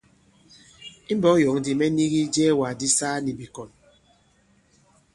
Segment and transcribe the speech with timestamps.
[1.11, 3.69] I mbɔ̄k yɔ̌ŋ ndī mɛ nigi ijɛɛwàk di saa nì bìkɔ̀n.